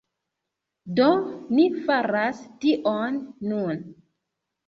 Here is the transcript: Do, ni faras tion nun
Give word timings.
Do, 0.99 1.09
ni 1.59 1.65
faras 1.83 2.41
tion 2.65 3.19
nun 3.51 3.85